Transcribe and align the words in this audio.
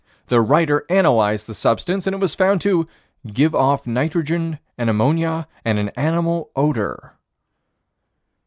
The 0.29 0.41
writer 0.41 0.83
analyzed 0.89 1.45
the 1.45 1.53
substance, 1.53 2.07
and 2.07 2.15
it 2.15 2.19
was 2.19 2.33
found 2.33 2.59
to 2.61 2.87
"give 3.31 3.53
off 3.53 3.85
nitrogen 3.85 4.57
and 4.75 4.89
ammonia 4.89 5.47
and 5.63 5.77
an 5.77 5.89
animal 5.89 6.49
odor." 6.55 7.13